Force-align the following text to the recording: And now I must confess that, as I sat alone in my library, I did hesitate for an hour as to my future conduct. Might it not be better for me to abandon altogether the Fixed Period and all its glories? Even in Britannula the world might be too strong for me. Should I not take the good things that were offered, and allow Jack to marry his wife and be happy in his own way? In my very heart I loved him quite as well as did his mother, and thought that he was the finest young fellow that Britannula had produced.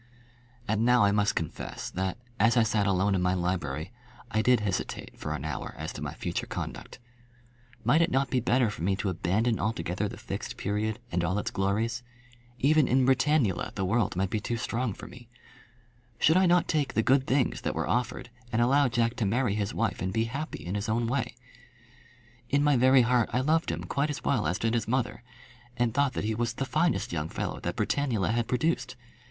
And 0.67 0.83
now 0.83 1.03
I 1.03 1.11
must 1.11 1.35
confess 1.35 1.87
that, 1.91 2.17
as 2.39 2.57
I 2.57 2.63
sat 2.63 2.87
alone 2.87 3.13
in 3.13 3.21
my 3.21 3.35
library, 3.35 3.91
I 4.31 4.41
did 4.41 4.61
hesitate 4.61 5.11
for 5.15 5.35
an 5.35 5.45
hour 5.45 5.75
as 5.77 5.93
to 5.93 6.01
my 6.01 6.15
future 6.15 6.47
conduct. 6.47 6.97
Might 7.83 8.01
it 8.01 8.09
not 8.09 8.31
be 8.31 8.39
better 8.39 8.71
for 8.71 8.81
me 8.81 8.95
to 8.95 9.09
abandon 9.09 9.59
altogether 9.59 10.07
the 10.09 10.17
Fixed 10.17 10.57
Period 10.57 10.97
and 11.11 11.23
all 11.23 11.37
its 11.37 11.51
glories? 11.51 12.01
Even 12.57 12.87
in 12.87 13.05
Britannula 13.05 13.75
the 13.75 13.85
world 13.85 14.15
might 14.15 14.31
be 14.31 14.39
too 14.39 14.57
strong 14.57 14.95
for 14.95 15.05
me. 15.07 15.29
Should 16.17 16.35
I 16.35 16.47
not 16.47 16.67
take 16.67 16.95
the 16.95 17.03
good 17.03 17.27
things 17.27 17.61
that 17.61 17.75
were 17.75 17.87
offered, 17.87 18.31
and 18.51 18.59
allow 18.59 18.87
Jack 18.89 19.15
to 19.17 19.25
marry 19.27 19.53
his 19.53 19.71
wife 19.71 20.01
and 20.01 20.11
be 20.11 20.23
happy 20.23 20.65
in 20.65 20.73
his 20.73 20.89
own 20.89 21.05
way? 21.05 21.35
In 22.49 22.63
my 22.63 22.75
very 22.75 23.03
heart 23.03 23.29
I 23.31 23.41
loved 23.41 23.69
him 23.69 23.83
quite 23.83 24.09
as 24.09 24.23
well 24.23 24.47
as 24.47 24.57
did 24.57 24.73
his 24.73 24.87
mother, 24.87 25.21
and 25.77 25.93
thought 25.93 26.13
that 26.13 26.23
he 26.23 26.33
was 26.33 26.53
the 26.53 26.65
finest 26.65 27.13
young 27.13 27.29
fellow 27.29 27.59
that 27.59 27.75
Britannula 27.75 28.31
had 28.31 28.47
produced. 28.47 28.95